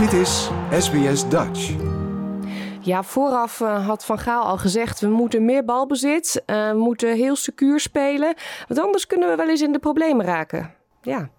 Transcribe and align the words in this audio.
Dit 0.00 0.12
is 0.12 0.50
SBS 0.70 1.28
Dutch. 1.28 1.76
Ja, 2.80 3.02
vooraf 3.02 3.60
uh, 3.60 3.86
had 3.86 4.04
Van 4.04 4.18
Gaal 4.18 4.44
al 4.44 4.58
gezegd: 4.58 5.00
we 5.00 5.08
moeten 5.08 5.44
meer 5.44 5.64
balbezit, 5.64 6.42
uh, 6.46 6.70
we 6.70 6.78
moeten 6.78 7.14
heel 7.14 7.36
secuur 7.36 7.80
spelen. 7.80 8.34
Want 8.68 8.80
anders 8.80 9.06
kunnen 9.06 9.28
we 9.28 9.36
wel 9.36 9.48
eens 9.48 9.60
in 9.60 9.72
de 9.72 9.78
problemen 9.78 10.26
raken. 10.26 10.74
Ja. 11.02 11.30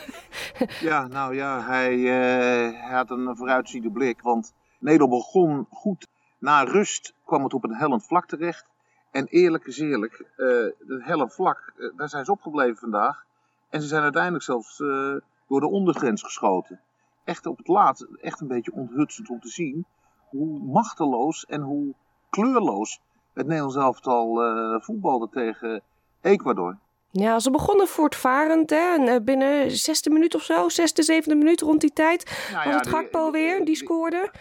ja, 0.90 1.06
nou 1.06 1.34
ja, 1.34 1.60
hij, 1.62 1.94
uh, 1.94 2.80
hij 2.80 2.96
had 2.96 3.10
een 3.10 3.36
vooruitziende 3.36 3.90
blik. 3.90 4.22
Want 4.22 4.54
Nederland 4.78 5.10
begon 5.10 5.66
goed. 5.70 6.06
Na 6.38 6.62
rust 6.62 7.14
kwam 7.24 7.42
het 7.42 7.54
op 7.54 7.64
een 7.64 7.74
hellend 7.74 8.06
vlak 8.06 8.26
terecht. 8.26 8.66
En 9.10 9.26
eerlijk 9.26 9.66
is 9.66 9.78
eerlijk, 9.78 10.24
het 10.36 11.04
hellend 11.04 11.34
vlak, 11.34 11.72
daar 11.96 12.08
zijn 12.08 12.24
ze 12.24 12.30
opgebleven 12.30 12.76
vandaag. 12.76 13.24
En 13.70 13.80
ze 13.82 13.88
zijn 13.88 14.02
uiteindelijk 14.02 14.44
zelfs 14.44 14.76
door 15.48 15.60
de 15.60 15.70
ondergrens 15.70 16.22
geschoten. 16.22 16.80
Echt 17.24 17.46
op 17.46 17.58
het 17.58 17.68
laatst, 17.68 18.06
echt 18.20 18.40
een 18.40 18.48
beetje 18.48 18.72
onthutsend 18.72 19.30
om 19.30 19.40
te 19.40 19.48
zien 19.48 19.86
hoe 20.28 20.58
machteloos 20.58 21.44
en 21.44 21.60
hoe 21.60 21.94
kleurloos 22.30 23.00
het 23.34 23.46
Nederlands 23.46 23.76
elftal 23.76 24.44
uh, 24.44 24.80
voetbalde 24.80 25.28
tegen 25.30 25.82
Ecuador. 26.20 26.78
Ja, 27.10 27.38
ze 27.38 27.50
begonnen 27.50 27.88
voortvarend. 27.88 28.70
Hè? 28.70 28.94
En, 28.94 29.02
uh, 29.02 29.16
binnen 29.22 29.70
zesde 29.70 30.10
minuut 30.10 30.34
of 30.34 30.42
zo, 30.42 30.68
zesde, 30.68 31.02
zevende 31.02 31.36
minuut 31.36 31.60
rond 31.60 31.80
die 31.80 31.92
tijd, 31.92 32.48
nou 32.52 32.64
was 32.64 32.74
het 32.74 32.86
Gakpo 32.86 33.30
weer, 33.30 33.64
die 33.64 33.76
scoorde. 33.76 34.32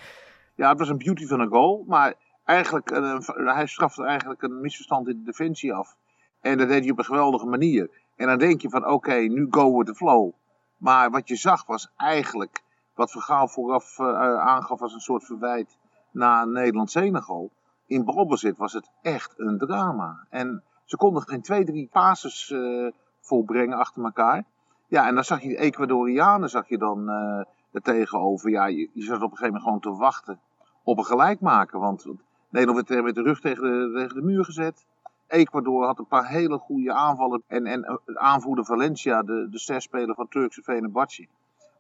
Ja, 0.55 0.70
het 0.70 0.79
was 0.79 0.89
een 0.89 0.97
beauty 0.97 1.25
van 1.25 1.39
een 1.39 1.49
goal. 1.49 1.84
Maar 1.87 2.13
eigenlijk, 2.45 2.91
uh, 2.91 3.20
hij 3.35 3.67
strafte 3.67 4.05
eigenlijk 4.05 4.41
een 4.41 4.61
misverstand 4.61 5.07
in 5.07 5.17
de 5.17 5.23
defensie 5.23 5.73
af. 5.73 5.95
En 6.41 6.57
dat 6.57 6.67
deed 6.67 6.81
hij 6.81 6.91
op 6.91 6.97
een 6.97 7.05
geweldige 7.05 7.45
manier. 7.45 7.89
En 8.15 8.27
dan 8.27 8.37
denk 8.37 8.61
je 8.61 8.70
van, 8.70 8.87
oké, 8.87 9.15
nu 9.15 9.47
go 9.49 9.77
with 9.77 9.87
the 9.87 9.95
flow. 9.95 10.31
Maar 10.77 11.12
wat 11.12 11.27
je 11.27 11.35
zag 11.35 11.65
was 11.65 11.91
eigenlijk, 11.97 12.62
wat 12.96 13.12
Vergaal 13.12 13.48
vooraf 13.48 13.99
uh, 13.99 14.08
aangaf 14.40 14.82
als 14.82 14.94
een 14.94 14.99
soort 14.99 15.26
verwijt 15.26 15.77
na 16.12 16.46
Nederland-Senegal. 16.46 17.52
In 17.88 18.05
balbezit 18.05 18.58
was 18.58 18.74
het 18.74 18.90
echt 19.02 19.34
een 19.38 19.58
drama. 19.58 20.26
En 20.30 20.63
ze 20.86 20.98
konden 20.98 21.21
geen 21.21 21.41
twee, 21.41 21.66
drie 21.66 21.90
passes 21.91 22.49
uh, 22.49 22.91
volbrengen 23.20 23.77
achter 23.77 24.04
elkaar. 24.04 24.44
Ja, 24.88 25.08
en 25.08 25.16
dan 25.16 25.24
zag 25.24 25.41
je 25.41 25.49
de 25.49 25.58
Ecuadorianen 25.58 26.49
zag 26.49 26.70
je 26.70 26.77
dan 26.77 27.10
uh, 27.10 27.46
er 27.71 27.82
tegenover. 27.82 28.49
Ja, 28.49 28.66
je, 28.66 28.90
zat 28.94 29.21
op 29.21 29.32
een 29.32 29.38
gegeven 29.38 29.46
moment 29.46 29.64
gewoon 29.64 29.80
te 29.80 29.94
wachten 29.94 30.40
op 30.84 30.98
een 30.98 31.05
gelijkmaker. 31.05 31.80
Want 31.80 32.05
Nederland 32.49 32.88
werd 32.88 33.04
met 33.04 33.16
de 33.16 33.21
rug 33.21 33.40
tegen 33.40 33.64
de, 33.64 34.12
de 34.14 34.21
muur 34.21 34.46
gezet. 34.46 34.86
Ecuador 35.27 35.86
had 35.86 35.99
een 35.99 36.08
paar 36.08 36.27
hele 36.27 36.58
goede 36.58 36.94
aanvallen. 36.94 37.44
En, 37.48 37.66
en 37.66 37.99
aanvoerder 38.14 38.66
Valencia, 38.66 39.21
de, 39.21 39.48
de 39.49 39.60
sterspeler 39.60 40.16
van 40.16 40.27
Turkse 40.27 40.62
Fenerbahce, 40.62 41.27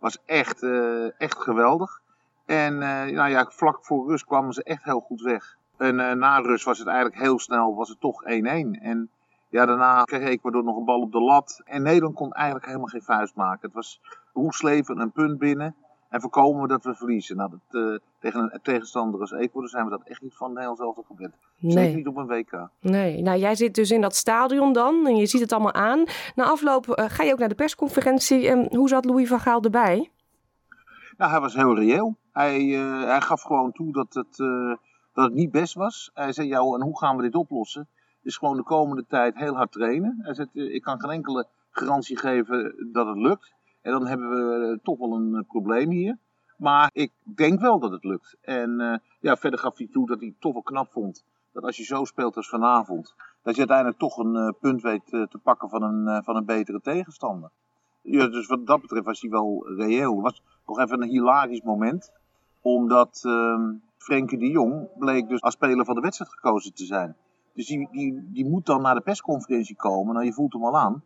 was 0.03 0.17
echt, 0.25 0.63
uh, 0.63 1.21
echt 1.21 1.41
geweldig. 1.41 2.01
En 2.45 2.73
uh, 2.73 3.03
nou 3.03 3.29
ja, 3.29 3.45
vlak 3.49 3.85
voor 3.85 4.07
rust 4.07 4.25
kwamen 4.25 4.53
ze 4.53 4.63
echt 4.63 4.83
heel 4.83 4.99
goed 4.99 5.21
weg. 5.21 5.57
En 5.77 5.99
uh, 5.99 6.11
na 6.11 6.37
rust 6.37 6.65
was 6.65 6.77
het 6.79 6.87
eigenlijk 6.87 7.21
heel 7.21 7.39
snel, 7.39 7.75
was 7.75 7.89
het 7.89 7.99
toch 7.99 8.23
1-1. 8.23 8.27
En 8.81 9.09
ja, 9.49 9.65
daarna 9.65 10.03
kreeg 10.03 10.27
Ecuador 10.27 10.63
nog 10.63 10.77
een 10.77 10.85
bal 10.85 11.01
op 11.01 11.11
de 11.11 11.21
lat. 11.21 11.61
En 11.65 11.81
Nederland 11.81 12.15
kon 12.15 12.31
eigenlijk 12.33 12.65
helemaal 12.65 12.87
geen 12.87 13.01
vuist 13.01 13.35
maken. 13.35 13.59
Het 13.61 13.73
was 13.73 14.01
hoeksleven 14.31 14.99
een 14.99 15.11
punt 15.11 15.37
binnen. 15.37 15.75
En 16.13 16.21
voorkomen 16.21 16.67
dat 16.67 16.83
we 16.83 16.95
verliezen. 16.95 17.35
Nou, 17.37 17.49
dat, 17.49 17.81
uh, 17.81 17.97
tegen 18.19 18.39
een 18.39 18.59
tegenstander 18.61 19.19
als 19.19 19.31
Ecuador 19.31 19.69
zijn 19.69 19.83
we 19.83 19.89
dat 19.89 20.01
echt 20.03 20.21
niet 20.21 20.35
van 20.35 20.53
Nederland 20.53 20.77
zelf 20.77 20.97
gewend. 21.07 21.33
Nee. 21.57 21.71
Zeker 21.71 21.95
niet 21.95 22.07
op 22.07 22.17
een 22.17 22.27
WK. 22.27 22.69
Nee, 22.79 23.21
nou 23.21 23.39
jij 23.39 23.55
zit 23.55 23.75
dus 23.75 23.91
in 23.91 24.01
dat 24.01 24.15
stadion 24.15 24.73
dan 24.73 25.07
en 25.07 25.15
je 25.15 25.25
ziet 25.25 25.41
het 25.41 25.51
allemaal 25.51 25.73
aan. 25.73 26.03
Na 26.35 26.43
afloop 26.43 26.87
uh, 26.87 27.05
ga 27.07 27.23
je 27.23 27.31
ook 27.31 27.39
naar 27.39 27.49
de 27.49 27.55
persconferentie. 27.55 28.47
En 28.47 28.75
hoe 28.75 28.87
zat 28.87 29.05
Louis 29.05 29.27
van 29.27 29.39
Gaal 29.39 29.61
erbij? 29.61 30.11
Nou, 31.17 31.31
hij 31.31 31.39
was 31.39 31.55
heel 31.55 31.75
reëel. 31.75 32.15
Hij, 32.31 32.61
uh, 32.61 33.03
hij 33.03 33.21
gaf 33.21 33.41
gewoon 33.41 33.71
toe 33.71 33.91
dat 33.91 34.13
het, 34.13 34.37
dat 35.13 35.25
het 35.25 35.33
niet 35.33 35.51
best 35.51 35.73
was. 35.73 36.11
Hij 36.13 36.33
zei, 36.33 36.47
ja, 36.47 36.59
en 36.59 36.81
hoe 36.81 36.97
gaan 36.97 37.15
we 37.15 37.21
dit 37.23 37.35
oplossen? 37.35 37.87
Dus 38.21 38.37
gewoon 38.37 38.57
de 38.57 38.63
komende 38.63 39.05
tijd 39.07 39.35
heel 39.35 39.55
hard 39.55 39.71
trainen. 39.71 40.19
Hij 40.21 40.33
zei, 40.33 40.49
ik 40.53 40.81
kan 40.81 40.99
geen 40.99 41.11
enkele 41.11 41.47
garantie 41.71 42.17
geven 42.17 42.89
dat 42.91 43.07
het 43.07 43.17
lukt. 43.17 43.53
En 43.83 43.91
dan 43.91 44.07
hebben 44.07 44.29
we 44.29 44.79
toch 44.83 44.97
wel 44.97 45.13
een 45.13 45.33
uh, 45.33 45.41
probleem 45.47 45.89
hier. 45.89 46.17
Maar 46.57 46.89
ik 46.93 47.11
denk 47.35 47.59
wel 47.59 47.79
dat 47.79 47.91
het 47.91 48.03
lukt. 48.03 48.37
En 48.41 48.79
uh, 48.79 48.95
ja, 49.19 49.35
verder 49.37 49.59
gaf 49.59 49.77
hij 49.77 49.87
toe 49.91 50.07
dat 50.07 50.19
hij 50.19 50.27
het 50.27 50.41
toch 50.41 50.53
wel 50.53 50.61
knap 50.61 50.91
vond. 50.91 51.23
Dat 51.51 51.63
als 51.63 51.77
je 51.77 51.83
zo 51.83 52.05
speelt 52.05 52.35
als 52.35 52.49
vanavond, 52.49 53.15
dat 53.41 53.53
je 53.53 53.59
uiteindelijk 53.59 53.99
toch 53.99 54.17
een 54.17 54.55
punt 54.59 54.81
weet 54.81 55.05
te 55.05 55.39
pakken 55.43 55.69
van 55.69 55.83
een, 55.83 56.23
van 56.23 56.35
een 56.35 56.45
betere 56.45 56.81
tegenstander. 56.81 57.49
Ja, 58.01 58.27
dus 58.27 58.47
wat 58.47 58.65
dat 58.65 58.81
betreft 58.81 59.05
was 59.05 59.21
hij 59.21 59.29
wel 59.29 59.67
reëel. 59.77 60.13
Het 60.13 60.21
was 60.21 60.41
nog 60.65 60.79
even 60.79 61.01
een 61.01 61.09
hilarisch 61.09 61.61
moment. 61.61 62.11
Omdat 62.61 63.21
ehm, 63.25 63.73
Frenkie 63.97 64.37
de 64.37 64.49
Jong 64.49 64.87
bleek 64.97 65.27
dus 65.27 65.41
als 65.41 65.53
speler 65.53 65.85
van 65.85 65.95
de 65.95 66.01
wedstrijd 66.01 66.31
gekozen 66.31 66.73
te 66.73 66.85
zijn. 66.85 67.15
Dus 67.53 67.67
die, 67.67 67.87
die, 67.91 68.31
die 68.31 68.45
moet 68.45 68.65
dan 68.65 68.81
naar 68.81 68.95
de 68.95 69.01
persconferentie 69.01 69.75
komen. 69.75 70.13
Nou, 70.13 70.25
je 70.25 70.33
voelt 70.33 70.53
hem 70.53 70.65
al 70.65 70.77
aan 70.77 71.03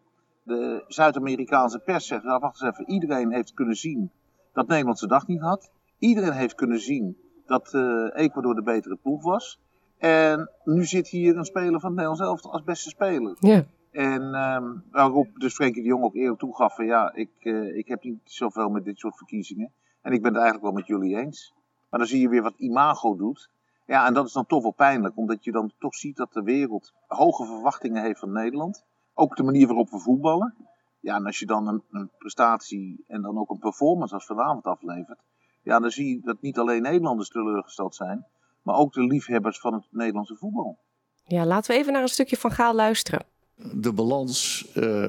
de 0.47 0.83
Zuid-Amerikaanse 0.87 1.79
pers 1.79 2.07
zegt, 2.07 2.23
nou 2.23 2.39
wacht 2.39 2.61
eens 2.61 2.71
even, 2.71 2.93
iedereen 2.93 3.31
heeft 3.31 3.53
kunnen 3.53 3.75
zien 3.75 4.11
dat 4.53 4.67
Nederland 4.67 4.97
zijn 4.97 5.09
dag 5.09 5.27
niet 5.27 5.41
had. 5.41 5.71
Iedereen 5.99 6.31
heeft 6.31 6.55
kunnen 6.55 6.79
zien 6.79 7.17
dat 7.45 7.73
uh, 7.73 8.09
Ecuador 8.13 8.55
de 8.55 8.63
betere 8.63 8.95
ploeg 8.95 9.23
was. 9.23 9.59
En 9.97 10.49
nu 10.63 10.85
zit 10.85 11.07
hier 11.07 11.37
een 11.37 11.45
speler 11.45 11.79
van 11.79 11.89
het 11.89 11.99
Nederlands 11.99 12.21
elftal 12.21 12.51
als 12.51 12.63
beste 12.63 12.89
speler. 12.89 13.35
Ja. 13.39 13.65
En 13.91 14.21
um, 14.21 14.83
waarop 14.91 15.27
dus 15.33 15.53
Frenkie 15.53 15.81
de 15.81 15.87
Jong 15.87 16.03
ook 16.03 16.15
eerlijk 16.15 16.39
toegaf 16.39 16.75
van 16.75 16.85
ja, 16.85 17.13
ik, 17.13 17.29
uh, 17.39 17.77
ik 17.77 17.87
heb 17.87 18.03
niet 18.03 18.19
zoveel 18.23 18.69
met 18.69 18.85
dit 18.85 18.99
soort 18.99 19.17
verkiezingen. 19.17 19.71
En 20.01 20.11
ik 20.11 20.21
ben 20.21 20.33
het 20.33 20.41
eigenlijk 20.41 20.63
wel 20.63 20.81
met 20.81 20.87
jullie 20.87 21.17
eens. 21.17 21.53
Maar 21.89 21.99
dan 21.99 22.09
zie 22.09 22.21
je 22.21 22.29
weer 22.29 22.41
wat 22.41 22.57
imago 22.57 23.15
doet. 23.15 23.49
Ja, 23.85 24.07
en 24.07 24.13
dat 24.13 24.25
is 24.25 24.33
dan 24.33 24.45
toch 24.45 24.61
wel 24.61 24.71
pijnlijk, 24.71 25.17
omdat 25.17 25.43
je 25.43 25.51
dan 25.51 25.71
toch 25.79 25.95
ziet 25.95 26.17
dat 26.17 26.33
de 26.33 26.43
wereld 26.43 26.93
hoge 27.07 27.45
verwachtingen 27.45 28.03
heeft 28.03 28.19
van 28.19 28.31
Nederland. 28.31 28.85
Ook 29.19 29.35
de 29.35 29.43
manier 29.43 29.67
waarop 29.67 29.89
we 29.89 29.99
voetballen. 29.99 30.55
Ja, 30.99 31.15
en 31.15 31.25
als 31.25 31.39
je 31.39 31.45
dan 31.45 31.67
een, 31.67 31.83
een, 31.91 32.09
prestatie 32.17 33.03
en 33.07 33.21
dan 33.21 33.37
ook 33.37 33.49
een 33.49 33.59
performance 33.59 34.13
als 34.13 34.25
vanavond 34.25 34.65
aflevert. 34.65 35.19
Ja, 35.63 35.79
dan 35.79 35.91
zie 35.91 36.07
je 36.07 36.21
dat 36.23 36.41
niet 36.41 36.57
alleen 36.57 36.81
Nederlanders 36.81 37.29
teleurgesteld 37.29 37.95
zijn. 37.95 38.25
Maar 38.61 38.75
ook 38.75 38.93
de 38.93 39.03
liefhebbers 39.03 39.59
van 39.59 39.73
het 39.73 39.87
Nederlandse 39.89 40.35
voetbal. 40.35 40.77
Ja, 41.23 41.45
laten 41.45 41.71
we 41.71 41.79
even 41.79 41.93
naar 41.93 42.01
een 42.01 42.07
stukje 42.07 42.37
van 42.37 42.51
Gaal 42.51 42.75
luisteren. 42.75 43.25
De 43.73 43.93
balans 43.93 44.67
uh, 44.75 45.07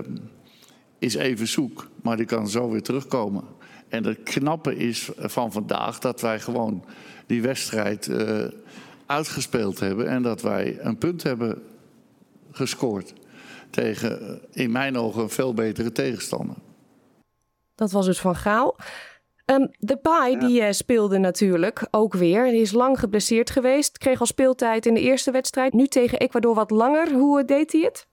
is 0.98 1.14
even 1.14 1.48
zoek, 1.48 1.88
maar 2.02 2.16
die 2.16 2.26
kan 2.26 2.48
zo 2.48 2.70
weer 2.70 2.82
terugkomen. 2.82 3.44
En 3.88 4.04
het 4.04 4.22
knappe 4.22 4.76
is 4.76 5.10
van 5.16 5.52
vandaag 5.52 5.98
dat 5.98 6.20
wij 6.20 6.40
gewoon 6.40 6.84
die 7.26 7.42
wedstrijd 7.42 8.06
uh, 8.06 8.44
uitgespeeld 9.06 9.80
hebben. 9.80 10.08
En 10.08 10.22
dat 10.22 10.42
wij 10.42 10.80
een 10.80 10.98
punt 10.98 11.22
hebben 11.22 11.62
gescoord 12.50 13.14
tegen 13.70 14.40
in 14.52 14.72
mijn 14.72 14.96
ogen 14.96 15.22
een 15.22 15.30
veel 15.30 15.54
betere 15.54 15.92
tegenstander. 15.92 16.56
Dat 17.74 17.90
was 17.90 18.06
dus 18.06 18.20
van 18.20 18.34
Gaal. 18.34 18.76
Um, 19.46 19.70
de 19.78 19.96
Pai 19.96 20.32
ja. 20.32 20.38
die 20.38 20.60
uh, 20.60 20.70
speelde 20.70 21.18
natuurlijk 21.18 21.86
ook 21.90 22.14
weer. 22.14 22.44
Die 22.44 22.60
is 22.60 22.72
lang 22.72 22.98
geblesseerd 22.98 23.50
geweest. 23.50 23.98
Kreeg 23.98 24.20
al 24.20 24.26
speeltijd 24.26 24.86
in 24.86 24.94
de 24.94 25.00
eerste 25.00 25.30
wedstrijd. 25.30 25.72
Nu 25.72 25.86
tegen 25.86 26.18
Ecuador 26.18 26.54
wat 26.54 26.70
langer. 26.70 27.12
Hoe 27.12 27.40
uh, 27.40 27.46
deed 27.46 27.72
hij 27.72 27.80
het? 27.80 28.08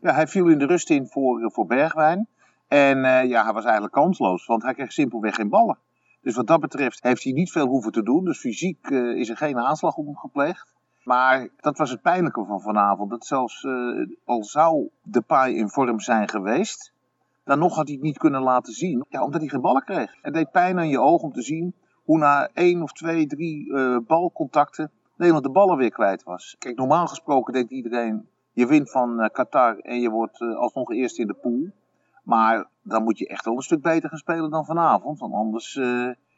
Ja, 0.00 0.14
hij 0.14 0.26
viel 0.26 0.48
in 0.48 0.58
de 0.58 0.66
rust 0.66 0.90
in 0.90 1.06
voor, 1.06 1.50
voor 1.52 1.66
Bergwijn. 1.66 2.28
En 2.68 2.98
uh, 2.98 3.24
ja, 3.24 3.44
hij 3.44 3.52
was 3.52 3.64
eigenlijk 3.64 3.94
kansloos, 3.94 4.46
want 4.46 4.62
hij 4.62 4.74
kreeg 4.74 4.92
simpelweg 4.92 5.34
geen 5.34 5.48
ballen. 5.48 5.78
Dus 6.22 6.34
wat 6.34 6.46
dat 6.46 6.60
betreft 6.60 7.02
heeft 7.02 7.24
hij 7.24 7.32
niet 7.32 7.50
veel 7.50 7.66
hoeven 7.66 7.92
te 7.92 8.02
doen. 8.02 8.24
Dus 8.24 8.38
fysiek 8.38 8.86
is 8.90 9.28
er 9.28 9.36
geen 9.36 9.58
aanslag 9.58 9.96
op 9.96 10.04
hem 10.04 10.16
gepleegd. 10.16 10.74
Maar 11.08 11.48
dat 11.56 11.78
was 11.78 11.90
het 11.90 12.02
pijnlijke 12.02 12.44
van 12.44 12.60
vanavond. 12.60 13.10
Dat 13.10 13.26
zelfs 13.26 13.62
uh, 13.62 14.06
al 14.24 14.44
zou 14.44 14.88
de 15.02 15.20
paai 15.20 15.56
in 15.56 15.68
vorm 15.68 16.00
zijn 16.00 16.28
geweest, 16.28 16.92
dan 17.44 17.58
nog 17.58 17.74
had 17.74 17.86
hij 17.86 17.94
het 17.94 18.04
niet 18.04 18.18
kunnen 18.18 18.42
laten 18.42 18.72
zien. 18.72 19.04
Ja, 19.08 19.24
omdat 19.24 19.40
hij 19.40 19.50
geen 19.50 19.60
ballen 19.60 19.84
kreeg. 19.84 20.14
Het 20.22 20.34
deed 20.34 20.50
pijn 20.50 20.78
aan 20.78 20.88
je 20.88 21.00
oog 21.00 21.22
om 21.22 21.32
te 21.32 21.42
zien 21.42 21.74
hoe 22.04 22.18
na 22.18 22.48
één 22.54 22.82
of 22.82 22.92
twee, 22.92 23.26
drie 23.26 23.66
uh, 23.66 23.98
balcontacten 24.06 24.90
Nederland 25.16 25.44
de 25.44 25.50
ballen 25.50 25.76
weer 25.76 25.90
kwijt 25.90 26.22
was. 26.22 26.56
Kijk, 26.58 26.76
normaal 26.76 27.06
gesproken 27.06 27.52
denkt 27.52 27.70
iedereen, 27.70 28.28
je 28.52 28.66
wint 28.66 28.90
van 28.90 29.20
uh, 29.20 29.28
Qatar 29.32 29.78
en 29.78 30.00
je 30.00 30.10
wordt 30.10 30.40
alsnog 30.40 30.92
eerst 30.92 31.18
in 31.18 31.26
de 31.26 31.34
pool. 31.34 31.70
Maar 32.22 32.66
dan 32.82 33.02
moet 33.02 33.18
je 33.18 33.28
echt 33.28 33.44
wel 33.44 33.56
een 33.56 33.62
stuk 33.62 33.82
beter 33.82 34.08
gaan 34.08 34.18
spelen 34.18 34.50
dan 34.50 34.64
vanavond. 34.64 35.18
Want 35.18 35.34
anders 35.34 35.80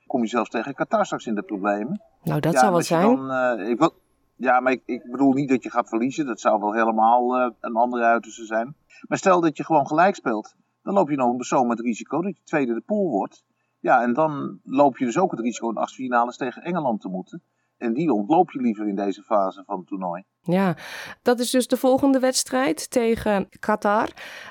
kom 0.06 0.20
je 0.20 0.28
zelfs 0.28 0.50
tegen 0.50 0.75
Qatar 0.75 1.05
straks 1.05 1.26
in 1.26 1.34
de 1.34 1.43
problemen. 1.43 2.00
Nou, 2.23 2.40
dat 2.40 2.52
ja, 2.52 2.58
zou 2.58 2.73
wel 2.73 2.82
zijn. 2.82 3.16
Dan, 3.16 3.61
ik 3.61 3.78
wil, 3.78 3.93
ja, 4.40 4.60
maar 4.60 4.72
ik, 4.72 4.82
ik, 4.84 5.10
bedoel 5.10 5.32
niet 5.32 5.48
dat 5.48 5.62
je 5.62 5.70
gaat 5.70 5.88
verliezen. 5.88 6.26
Dat 6.26 6.40
zou 6.40 6.60
wel 6.60 6.72
helemaal 6.72 7.38
uh, 7.38 7.50
een 7.60 7.75
andere 7.75 8.04
uiterste 8.04 8.44
zijn. 8.44 8.75
Maar 9.08 9.19
stel 9.19 9.40
dat 9.40 9.56
je 9.56 9.64
gewoon 9.64 9.87
gelijk 9.87 10.14
speelt. 10.14 10.54
Dan 10.82 10.94
loop 10.94 11.10
je 11.10 11.16
nog 11.16 11.44
zo 11.44 11.64
met 11.64 11.81
risico 11.81 12.22
dat 12.22 12.37
je 12.37 12.42
tweede 12.44 12.75
de 12.75 12.82
pool 12.87 13.10
wordt. 13.10 13.44
Ja, 13.78 14.02
en 14.02 14.12
dan 14.12 14.60
loop 14.64 14.98
je 14.98 15.04
dus 15.04 15.19
ook 15.19 15.31
het 15.31 15.40
risico 15.40 15.69
in 15.69 15.76
achtste 15.76 16.02
finales 16.02 16.37
tegen 16.37 16.62
Engeland 16.62 17.00
te 17.00 17.08
moeten. 17.08 17.42
En 17.76 17.94
die 17.94 18.12
ontloop 18.12 18.50
je 18.50 18.60
liever 18.60 18.88
in 18.88 18.94
deze 18.94 19.22
fase 19.22 19.62
van 19.66 19.78
het 19.78 19.87
toernooi. 19.87 20.25
Ja, 20.40 20.76
dat 21.22 21.38
is 21.38 21.50
dus 21.50 21.69
de 21.69 21.76
volgende 21.76 22.19
wedstrijd 22.19 22.90
tegen 22.90 23.48
Qatar. 23.58 24.08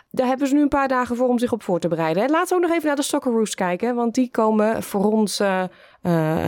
Daar 0.09 0.27
hebben 0.27 0.47
ze 0.47 0.53
nu 0.53 0.61
een 0.61 0.67
paar 0.67 0.87
dagen 0.87 1.15
voor 1.15 1.27
om 1.27 1.39
zich 1.39 1.51
op 1.51 1.63
voor 1.63 1.79
te 1.79 1.87
bereiden. 1.87 2.29
Laten 2.29 2.49
we 2.49 2.55
ook 2.55 2.67
nog 2.67 2.75
even 2.75 2.87
naar 2.87 2.95
de 2.95 3.01
Socceroos 3.01 3.55
kijken, 3.55 3.95
want 3.95 4.15
die 4.15 4.31
komen 4.31 4.83
voor 4.83 5.11
ons 5.11 5.41
uh, 5.41 5.63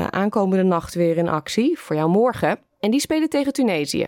aankomende 0.08 0.64
nacht 0.64 0.94
weer 0.94 1.18
in 1.18 1.30
actie. 1.30 1.80
Voor 1.80 1.96
jou 1.96 2.10
morgen. 2.10 2.70
En 2.82 2.92
die 2.92 3.00
spelen 3.00 3.30
tegen 3.30 3.54
Tunesië. 3.54 4.08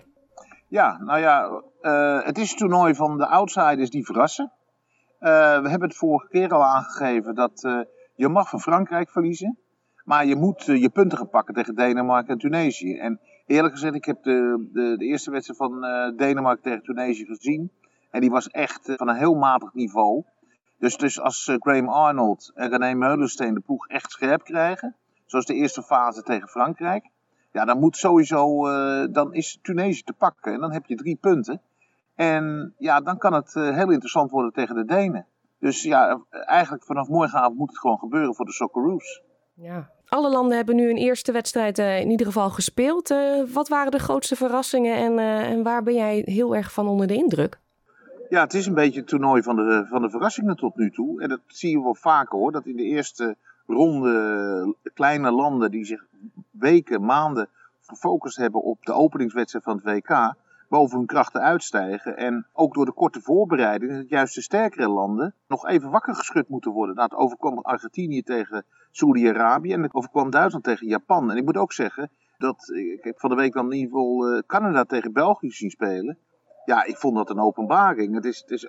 Ja, 0.68 0.98
nou 1.02 1.20
ja, 1.20 1.62
uh, 1.82 2.26
het 2.26 2.38
is 2.38 2.52
een 2.52 2.58
toernooi 2.58 2.96
van 2.96 3.18
de 3.18 3.28
outsiders 3.28 3.90
die 3.90 4.06
verrassen. 4.06 4.52
we 5.20 5.70
hebben 5.70 5.88
het 5.88 5.98
vorige 5.98 6.28
keer 6.28 6.54
al 6.54 6.64
aangegeven 6.64 7.36
dat 7.36 7.62
je 8.16 8.28
mag 8.28 8.50
van 8.50 8.62
Frankrijk 8.62 9.10
verliezen. 9.10 9.58
Maar 10.04 10.26
je 10.26 10.36
moet 10.36 10.64
je 10.66 10.90
punten 10.90 11.18
gaan 11.18 11.30
pakken 11.30 11.54
tegen 11.54 11.76
Denemarken 11.76 12.34
en 12.34 12.40
Tunesië. 12.40 12.98
En 12.98 13.20
eerlijk 13.46 13.74
gezegd, 13.74 13.96
ik 13.96 14.06
heb 14.06 14.24
de, 14.24 14.68
de, 14.72 14.98
de 14.98 15.06
eerste 15.06 15.32
wedstrijd 15.32 15.60
van 15.60 15.82
Denemarken 16.18 16.64
tegen 16.64 16.84
Tunesië 16.84 17.26
gezien. 17.26 17.72
En 18.12 18.22
die 18.22 18.30
was 18.30 18.50
echt 18.50 18.94
van 18.96 19.08
een 19.10 19.16
heel 19.16 19.36
matig 19.36 19.74
niveau. 19.74 20.24
Dus, 20.78 20.98
dus 20.98 21.20
als 21.20 21.52
Graham 21.60 21.90
Arnold 21.90 22.52
en 22.56 22.70
René 22.70 22.94
Meulensteen 22.94 23.54
de 23.54 23.60
ploeg 23.60 23.88
echt 23.88 24.12
scherp 24.12 24.44
krijgen, 24.44 24.96
zoals 25.26 25.46
de 25.46 25.54
eerste 25.54 25.84
fase 25.84 26.22
tegen 26.22 26.48
Frankrijk, 26.48 27.12
ja, 27.54 27.66
dan 27.66 27.80
moet 27.80 27.98
sowieso, 27.98 28.62
dan 29.12 29.34
is 29.34 29.60
Tunesië 29.62 30.04
te 30.04 30.14
pakken. 30.14 30.54
En 30.54 30.60
dan 30.60 30.72
heb 30.72 30.86
je 30.86 30.96
drie 30.96 31.16
punten. 31.16 31.62
En 32.16 32.74
ja, 32.78 33.02
dan 33.02 33.18
kan 33.18 33.34
het 33.34 33.54
heel 33.54 33.92
interessant 33.92 34.32
worden 34.32 34.54
tegen 34.54 34.76
de 34.76 34.86
Denen. 34.86 35.26
Dus 35.60 35.84
ja, 35.84 36.22
eigenlijk 36.30 36.84
vanaf 36.84 37.08
morgenavond 37.08 37.58
moet 37.58 37.70
het 37.70 37.80
gewoon 37.80 37.98
gebeuren 37.98 38.36
voor 38.36 38.46
de 38.46 38.52
Socceroos. 38.52 39.22
Ja, 39.54 39.90
alle 40.08 40.30
landen 40.30 40.56
hebben 40.56 40.76
nu 40.76 40.90
een 40.90 40.98
eerste 40.98 41.32
wedstrijd 41.32 41.80
uh, 41.80 42.00
in 42.00 42.10
ieder 42.10 42.26
geval 42.26 42.50
gespeeld. 42.50 43.14
Wat 43.54 43.68
waren 43.68 43.92
de 43.92 44.00
grootste 44.00 44.36
verrassingen 44.36 44.98
en, 44.98 45.20
en, 45.20 45.64
waar 45.64 45.84
ben 45.84 45.94
jij 45.94 46.22
heel 46.26 46.56
erg 46.56 46.74
van 46.74 46.88
onder 46.88 47.08
de 47.08 47.16
indruk? 47.16 47.60
Ja, 48.30 48.42
het 48.42 48.54
is 48.54 48.66
een 48.66 48.74
beetje 48.74 49.00
het 49.00 49.10
toernooi 49.10 49.44
van 49.44 49.56
de, 49.56 49.86
van 49.90 50.02
de 50.02 50.10
verrassingen 50.10 50.56
tot 50.56 50.76
nu 50.76 50.92
toe. 50.92 51.22
En 51.22 51.30
dat 51.30 51.40
zie 51.48 51.72
je 51.72 51.84
wel 51.84 51.96
vaker 51.96 52.38
hoor. 52.38 52.52
Dat 52.52 52.66
in 52.66 52.76
de 52.76 52.84
eerste 52.84 53.36
ronde 53.68 54.76
kleine 54.94 55.32
landen 55.32 55.72
die 55.72 55.86
zich 55.86 56.06
weken, 56.52 57.06
maanden 57.06 57.50
gefocust 57.82 58.38
hebben 58.38 58.62
op 58.62 58.86
de 58.86 58.94
openingswedstrijd 58.94 59.66
van 59.66 59.82
het 59.84 59.86
WK 59.86 60.36
boven 60.70 60.98
hun 60.98 61.06
krachten 61.08 61.42
uitstijgen. 61.42 62.18
En 62.18 62.48
ook 62.54 62.74
door 62.74 62.86
de 62.86 62.92
korte 62.92 63.22
voorbereiding, 63.22 63.92
dat 63.92 64.10
juist 64.10 64.36
de 64.36 64.42
sterkere 64.42 64.90
landen 64.90 65.34
nog 65.48 65.68
even 65.68 65.90
wakker 65.90 66.16
geschud 66.16 66.50
moeten 66.50 66.72
worden. 66.72 66.96
Nou, 66.96 67.10
het 67.10 67.20
overkwam 67.20 67.58
Argentinië 67.58 68.22
tegen 68.22 68.66
Saudi-Arabië 68.92 69.74
en 69.74 69.84
het 69.84 69.94
overkwam 69.94 70.30
Duitsland 70.30 70.64
tegen 70.64 70.88
Japan. 70.88 71.32
En 71.32 71.38
ik 71.38 71.46
moet 71.46 71.58
ook 71.58 71.74
zeggen 71.74 72.10
dat 72.38 72.70
ik 72.70 73.04
heb 73.04 73.20
van 73.20 73.30
de 73.30 73.36
week 73.36 73.54
dan 73.54 73.66
in 73.66 73.78
ieder 73.78 73.90
geval 73.90 74.34
uh, 74.34 74.42
Canada 74.48 74.84
tegen 74.84 75.14
België 75.14 75.52
zien 75.52 75.70
spelen. 75.70 76.18
Ja, 76.66 76.84
ik 76.84 76.98
vond 76.98 77.16
dat 77.16 77.30
een 77.30 77.40
openbaring. 77.40 78.16
Het 78.16 78.26
is, 78.26 78.40
het 78.40 78.52
is 78.52 78.68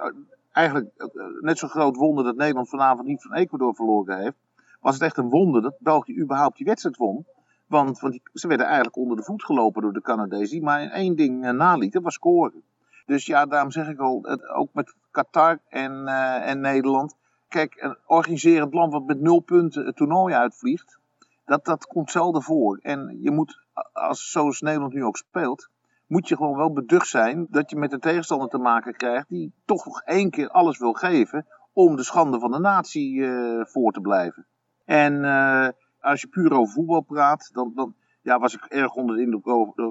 eigenlijk 0.52 0.90
eh, 0.96 1.06
net 1.40 1.58
zo'n 1.58 1.68
groot 1.68 1.96
wonder 1.96 2.24
dat 2.24 2.36
Nederland 2.36 2.68
vanavond 2.68 3.06
niet 3.06 3.22
van 3.22 3.32
Ecuador 3.32 3.74
verloren 3.74 4.18
heeft. 4.18 4.36
Was 4.84 4.94
het 4.94 5.02
echt 5.02 5.16
een 5.16 5.28
wonder 5.28 5.62
dat 5.62 5.76
België 5.78 6.18
überhaupt 6.20 6.56
die 6.56 6.66
wedstrijd 6.66 6.96
won. 6.96 7.26
Want, 7.66 8.00
want 8.00 8.12
die, 8.12 8.22
ze 8.32 8.48
werden 8.48 8.66
eigenlijk 8.66 8.96
onder 8.96 9.16
de 9.16 9.22
voet 9.22 9.44
gelopen 9.44 9.82
door 9.82 9.92
de 9.92 10.00
Canadezen. 10.00 10.62
Maar 10.62 10.90
één 10.90 11.16
ding 11.16 11.44
uh, 11.44 11.50
nalieten, 11.50 12.02
was 12.02 12.14
scoren. 12.14 12.62
Dus 13.06 13.26
ja, 13.26 13.46
daarom 13.46 13.70
zeg 13.70 13.88
ik 13.88 13.98
al, 13.98 14.38
ook 14.54 14.68
met 14.72 14.94
Qatar 15.10 15.58
en, 15.68 15.92
uh, 15.92 16.48
en 16.48 16.60
Nederland. 16.60 17.16
Kijk, 17.48 17.74
een 17.80 17.96
organiserend 18.06 18.74
land 18.74 18.92
wat 18.92 19.06
met 19.06 19.20
nul 19.20 19.40
punten 19.40 19.86
het 19.86 19.96
toernooi 19.96 20.34
uitvliegt. 20.34 20.98
Dat, 21.44 21.64
dat 21.64 21.86
komt 21.86 22.10
zelden 22.10 22.42
voor. 22.42 22.78
En 22.82 23.18
je 23.20 23.30
moet, 23.30 23.64
als, 23.92 24.30
zoals 24.30 24.60
Nederland 24.60 24.92
nu 24.92 25.04
ook 25.04 25.16
speelt, 25.16 25.68
moet 26.06 26.28
je 26.28 26.36
gewoon 26.36 26.56
wel 26.56 26.72
beducht 26.72 27.08
zijn 27.08 27.46
dat 27.50 27.70
je 27.70 27.76
met 27.76 27.92
een 27.92 28.00
tegenstander 28.00 28.48
te 28.48 28.58
maken 28.58 28.96
krijgt 28.96 29.28
die 29.28 29.52
toch 29.64 29.84
nog 29.84 30.02
één 30.02 30.30
keer 30.30 30.48
alles 30.48 30.78
wil 30.78 30.92
geven 30.92 31.46
om 31.72 31.96
de 31.96 32.04
schande 32.04 32.38
van 32.38 32.50
de 32.50 32.60
natie 32.60 33.14
uh, 33.14 33.64
voor 33.64 33.92
te 33.92 34.00
blijven. 34.00 34.46
En 34.84 35.14
uh, 35.14 35.68
als 36.00 36.20
je 36.20 36.26
puur 36.26 36.52
over 36.52 36.74
voetbal 36.74 37.00
praat, 37.00 37.50
dan, 37.52 37.72
dan 37.74 37.94
ja, 38.22 38.38
was 38.38 38.54
ik 38.54 38.64
erg 38.64 38.94
onder 38.94 39.16
de 39.16 39.22
indruk 39.22 39.44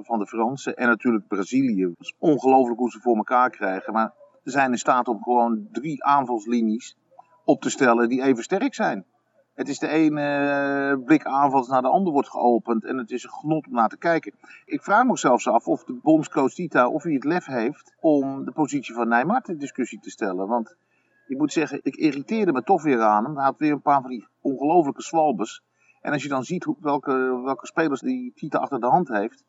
van 0.05 0.19
de 0.19 0.27
Fransen. 0.27 0.75
En 0.75 0.87
natuurlijk 0.87 1.27
Brazilië. 1.27 1.83
Het 1.83 1.99
is 1.99 2.13
ongelooflijk 2.17 2.79
hoe 2.79 2.91
ze 2.91 2.99
voor 2.99 3.15
elkaar 3.15 3.49
krijgen. 3.49 3.93
Maar 3.93 4.13
ze 4.43 4.49
zijn 4.49 4.71
in 4.71 4.77
staat 4.77 5.07
om 5.07 5.23
gewoon 5.23 5.67
drie 5.71 6.03
aanvalslinies 6.03 6.97
op 7.45 7.61
te 7.61 7.69
stellen 7.69 8.09
die 8.09 8.23
even 8.23 8.43
sterk 8.43 8.73
zijn. 8.73 9.05
Het 9.53 9.69
is 9.69 9.79
de 9.79 9.87
ene 9.87 10.95
uh, 10.97 11.05
blik 11.05 11.25
aanvals 11.25 11.67
naar 11.67 11.81
de 11.81 11.87
ander 11.87 12.13
wordt 12.13 12.29
geopend 12.29 12.85
en 12.85 12.97
het 12.97 13.11
is 13.11 13.23
een 13.23 13.29
genot 13.29 13.67
om 13.67 13.73
naar 13.73 13.89
te 13.89 13.97
kijken. 13.97 14.33
Ik 14.65 14.83
vraag 14.83 15.05
me 15.05 15.17
zelfs 15.17 15.47
af 15.47 15.67
of 15.67 15.83
de 15.83 15.93
bondscoach 15.93 16.53
Tita 16.53 16.87
of 16.87 17.03
hij 17.03 17.13
het 17.13 17.23
lef 17.23 17.45
heeft 17.45 17.95
om 17.99 18.45
de 18.45 18.51
positie 18.51 18.93
van 18.93 19.07
Neymar 19.07 19.41
in 19.45 19.57
discussie 19.57 19.99
te 19.99 20.09
stellen. 20.09 20.47
Want 20.47 20.75
ik 21.33 21.39
moet 21.39 21.51
zeggen, 21.51 21.79
ik 21.83 21.95
irriteerde 21.95 22.51
me 22.51 22.63
toch 22.63 22.83
weer 22.83 23.01
aan 23.01 23.23
hem. 23.23 23.35
Hij 23.35 23.45
had 23.45 23.57
weer 23.57 23.71
een 23.71 23.81
paar 23.81 24.01
van 24.01 24.09
die 24.09 24.27
ongelofelijke 24.41 25.01
zwalbes. 25.01 25.63
En 26.01 26.11
als 26.11 26.23
je 26.23 26.29
dan 26.29 26.43
ziet 26.43 26.67
welke, 26.79 27.41
welke 27.43 27.65
spelers 27.65 28.01
die 28.01 28.33
Tita 28.35 28.57
achter 28.57 28.79
de 28.79 28.87
hand 28.87 29.07
heeft, 29.07 29.43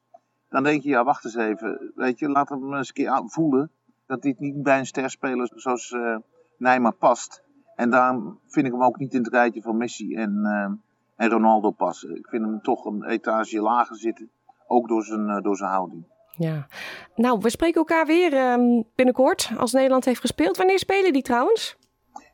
dan 0.48 0.62
denk 0.62 0.82
je, 0.82 0.88
ja, 0.88 1.04
wacht 1.04 1.24
eens 1.24 1.34
even. 1.34 1.92
Weet 1.94 2.18
je, 2.18 2.28
laat 2.28 2.48
hem 2.48 2.74
eens 2.74 2.88
een 2.88 2.94
keer 2.94 3.22
voelen 3.26 3.70
dat 4.06 4.22
dit 4.22 4.38
niet 4.38 4.62
bij 4.62 4.78
een 4.78 4.86
sterspeler 4.86 5.50
zoals 5.54 5.90
uh, 5.90 6.16
Neymar 6.58 6.94
past. 6.94 7.42
En 7.76 7.90
daarom 7.90 8.38
vind 8.46 8.66
ik 8.66 8.72
hem 8.72 8.82
ook 8.82 8.98
niet 8.98 9.14
in 9.14 9.22
het 9.22 9.32
rijtje 9.32 9.62
van 9.62 9.76
Messi 9.76 10.14
en, 10.14 10.40
uh, 10.42 10.70
en 11.16 11.30
Ronaldo 11.30 11.70
passen. 11.70 12.16
Ik 12.16 12.28
vind 12.28 12.44
hem 12.44 12.62
toch 12.62 12.84
een 12.84 13.04
etage 13.04 13.60
lager 13.60 13.96
zitten, 13.96 14.30
ook 14.66 14.88
door 14.88 15.04
zijn, 15.04 15.28
uh, 15.28 15.42
door 15.42 15.56
zijn 15.56 15.70
houding. 15.70 16.04
Ja, 16.36 16.66
nou, 17.14 17.38
we 17.40 17.50
spreken 17.50 17.78
elkaar 17.78 18.06
weer 18.06 18.52
um, 18.52 18.84
binnenkort 18.94 19.50
als 19.56 19.72
Nederland 19.72 20.04
heeft 20.04 20.20
gespeeld. 20.20 20.56
Wanneer 20.56 20.78
spelen 20.78 21.12
die 21.12 21.22
trouwens? 21.22 21.76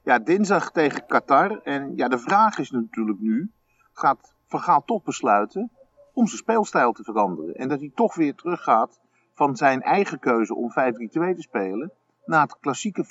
Ja, 0.05 0.19
dinsdag 0.19 0.71
tegen 0.71 1.07
Qatar. 1.07 1.61
En 1.63 1.97
ja, 1.97 2.09
de 2.09 2.19
vraag 2.19 2.59
is 2.59 2.71
natuurlijk 2.71 3.21
nu, 3.21 3.53
gaat 3.93 4.35
Van 4.47 4.61
Gaal 4.61 4.85
toch 4.85 5.03
besluiten 5.03 5.71
om 6.13 6.27
zijn 6.27 6.39
speelstijl 6.39 6.93
te 6.93 7.05
veranderen. 7.05 7.55
En 7.55 7.69
dat 7.69 7.81
hij 7.81 7.91
toch 7.95 8.15
weer 8.15 8.35
teruggaat 8.35 9.01
van 9.35 9.57
zijn 9.57 9.83
eigen 9.83 10.19
keuze 10.19 10.55
om 10.55 10.71
5-3-2 10.71 10.73
te 10.73 11.35
spelen 11.37 11.93
naar 12.25 12.43
het 12.43 12.59
klassieke 12.61 13.05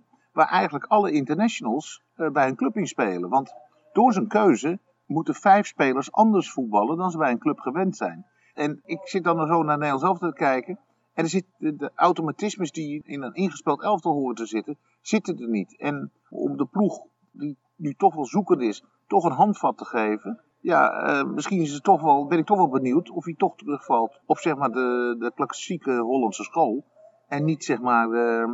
4-3-3, 0.00 0.30
waar 0.32 0.48
eigenlijk 0.48 0.84
alle 0.84 1.12
internationals 1.12 2.02
uh, 2.16 2.30
bij 2.30 2.48
een 2.48 2.56
club 2.56 2.76
in 2.76 2.86
spelen. 2.86 3.28
Want 3.28 3.54
door 3.92 4.12
zijn 4.12 4.28
keuze 4.28 4.78
moeten 5.06 5.34
vijf 5.34 5.66
spelers 5.66 6.12
anders 6.12 6.52
voetballen 6.52 6.96
dan 6.96 7.10
ze 7.10 7.18
bij 7.18 7.30
een 7.30 7.38
club 7.38 7.58
gewend 7.58 7.96
zijn. 7.96 8.26
En 8.54 8.80
ik 8.84 9.00
zit 9.08 9.24
dan 9.24 9.46
zo 9.46 9.62
naar 9.62 9.78
Nederland 9.78 10.00
zelf 10.00 10.18
te 10.18 10.32
kijken. 10.32 10.78
En 11.14 11.24
er 11.24 11.30
zit 11.30 11.44
de, 11.58 11.76
de 11.76 11.90
automatismes 11.94 12.70
die 12.70 13.02
in 13.04 13.22
een 13.22 13.34
ingespeeld 13.34 13.82
elftal 13.82 14.12
horen 14.12 14.34
te 14.34 14.46
zitten, 14.46 14.78
zitten 15.00 15.38
er 15.38 15.48
niet. 15.48 15.78
En 15.78 16.10
om 16.30 16.56
de 16.56 16.66
ploeg, 16.66 17.06
die 17.30 17.56
nu 17.76 17.94
toch 17.94 18.14
wel 18.14 18.26
zoekend 18.26 18.62
is, 18.62 18.84
toch 19.06 19.24
een 19.24 19.32
handvat 19.32 19.78
te 19.78 19.84
geven. 19.84 20.40
Ja, 20.60 21.08
uh, 21.08 21.30
misschien 21.30 21.60
is 21.60 21.72
het 21.72 21.82
toch 21.82 22.02
wel, 22.02 22.26
ben 22.26 22.38
ik 22.38 22.46
toch 22.46 22.56
wel 22.56 22.68
benieuwd 22.68 23.10
of 23.10 23.24
hij 23.24 23.34
toch 23.34 23.56
terugvalt 23.56 24.20
op 24.26 24.38
zeg 24.38 24.56
maar 24.56 24.70
de, 24.70 25.16
de 25.18 25.32
klassieke 25.34 25.98
Hollandse 25.98 26.42
school. 26.42 26.84
En 27.28 27.44
niet 27.44 27.64
zeg 27.64 27.80
maar 27.80 28.08
uh, 28.08 28.52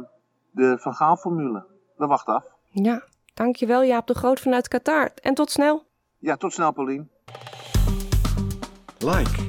de 0.50 0.78
Van 0.78 0.94
Gaal 0.94 1.16
formule. 1.16 1.66
We 1.96 2.06
wachten 2.06 2.34
af. 2.34 2.44
Ja, 2.70 3.02
dankjewel 3.34 3.84
Jaap 3.84 4.06
de 4.06 4.14
Groot 4.14 4.40
vanuit 4.40 4.68
Qatar. 4.68 5.10
En 5.14 5.34
tot 5.34 5.50
snel. 5.50 5.82
Ja, 6.18 6.36
tot 6.36 6.52
snel 6.52 6.72
Paulien. 6.72 7.10
Like, 8.98 9.48